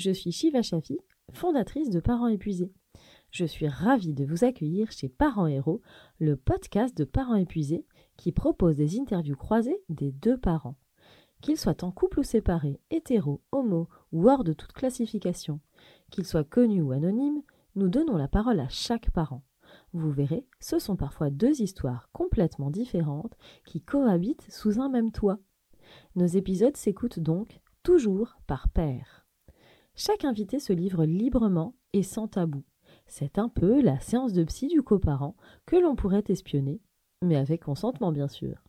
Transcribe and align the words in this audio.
je 0.00 0.10
suis 0.10 0.32
Shiva 0.32 0.62
Shafi, 0.62 0.98
fondatrice 1.32 1.90
de 1.90 2.00
Parents 2.00 2.28
épuisés. 2.28 2.72
Je 3.30 3.44
suis 3.44 3.68
ravie 3.68 4.14
de 4.14 4.24
vous 4.24 4.44
accueillir 4.44 4.90
chez 4.90 5.10
Parents 5.10 5.46
Héros, 5.46 5.82
le 6.18 6.36
podcast 6.36 6.96
de 6.96 7.04
parents 7.04 7.36
épuisés 7.36 7.84
qui 8.16 8.32
propose 8.32 8.76
des 8.76 8.98
interviews 8.98 9.36
croisées 9.36 9.78
des 9.90 10.10
deux 10.10 10.38
parents. 10.38 10.76
Qu'ils 11.42 11.58
soient 11.58 11.84
en 11.84 11.90
couple 11.90 12.20
ou 12.20 12.22
séparés, 12.22 12.80
hétéro, 12.90 13.42
homo 13.52 13.88
ou 14.10 14.28
hors 14.28 14.42
de 14.42 14.54
toute 14.54 14.72
classification, 14.72 15.60
qu'ils 16.10 16.26
soient 16.26 16.44
connus 16.44 16.82
ou 16.82 16.92
anonymes, 16.92 17.42
nous 17.76 17.88
donnons 17.88 18.16
la 18.16 18.28
parole 18.28 18.58
à 18.58 18.68
chaque 18.68 19.10
parent. 19.10 19.44
Vous 19.92 20.10
verrez, 20.10 20.46
ce 20.60 20.78
sont 20.78 20.96
parfois 20.96 21.30
deux 21.30 21.60
histoires 21.60 22.08
complètement 22.12 22.70
différentes 22.70 23.36
qui 23.66 23.82
cohabitent 23.82 24.50
sous 24.50 24.80
un 24.80 24.88
même 24.88 25.12
toit. 25.12 25.38
Nos 26.16 26.26
épisodes 26.26 26.76
s'écoutent 26.76 27.20
donc 27.20 27.60
toujours 27.82 28.38
par 28.46 28.70
paire. 28.70 29.26
Chaque 30.02 30.24
invité 30.24 30.60
se 30.60 30.72
livre 30.72 31.04
librement 31.04 31.74
et 31.92 32.02
sans 32.02 32.26
tabou. 32.26 32.62
C'est 33.06 33.38
un 33.38 33.50
peu 33.50 33.82
la 33.82 34.00
séance 34.00 34.32
de 34.32 34.44
psy 34.44 34.66
du 34.66 34.80
coparent 34.80 35.36
que 35.66 35.76
l'on 35.76 35.94
pourrait 35.94 36.24
espionner, 36.28 36.80
mais 37.20 37.36
avec 37.36 37.64
consentement 37.64 38.10
bien 38.10 38.26
sûr. 38.26 38.64